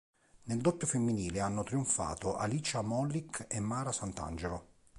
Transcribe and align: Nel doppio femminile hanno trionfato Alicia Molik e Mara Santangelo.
Nel 0.45 0.57
doppio 0.61 0.87
femminile 0.87 1.41
hanno 1.41 1.61
trionfato 1.61 2.35
Alicia 2.35 2.81
Molik 2.81 3.45
e 3.47 3.59
Mara 3.59 3.91
Santangelo. 3.91 4.65